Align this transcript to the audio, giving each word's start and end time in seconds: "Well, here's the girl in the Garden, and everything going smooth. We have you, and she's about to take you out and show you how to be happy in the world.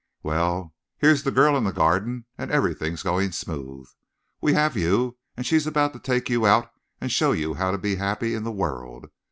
"Well, 0.23 0.73
here's 0.97 1.21
the 1.21 1.29
girl 1.29 1.55
in 1.55 1.63
the 1.63 1.71
Garden, 1.71 2.25
and 2.35 2.49
everything 2.49 2.97
going 3.03 3.31
smooth. 3.33 3.87
We 4.41 4.53
have 4.53 4.75
you, 4.75 5.17
and 5.37 5.45
she's 5.45 5.67
about 5.67 5.93
to 5.93 5.99
take 5.99 6.27
you 6.27 6.47
out 6.47 6.71
and 6.99 7.11
show 7.11 7.33
you 7.33 7.53
how 7.53 7.69
to 7.69 7.77
be 7.77 7.97
happy 7.97 8.33
in 8.33 8.41
the 8.43 8.51
world. 8.51 9.11